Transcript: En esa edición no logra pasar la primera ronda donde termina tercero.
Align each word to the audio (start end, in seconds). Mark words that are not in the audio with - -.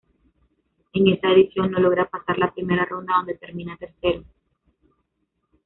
En 0.93 1.07
esa 1.09 1.29
edición 1.31 1.69
no 1.69 1.77
logra 1.79 2.09
pasar 2.09 2.39
la 2.39 2.51
primera 2.51 2.85
ronda 2.85 3.13
donde 3.17 3.35
termina 3.37 3.77
tercero. 3.77 4.23